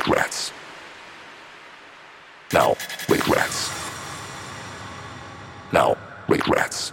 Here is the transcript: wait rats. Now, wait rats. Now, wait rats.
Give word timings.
wait 0.00 0.16
rats. 0.16 0.52
Now, 2.52 2.76
wait 3.08 3.26
rats. 3.28 3.70
Now, 5.72 5.96
wait 6.28 6.46
rats. 6.48 6.92